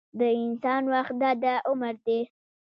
د 0.19 0.21
انسان 0.43 0.83
وخت 0.93 1.15
دده 1.21 1.53
عمر 1.69 1.95
دی. 2.05 2.19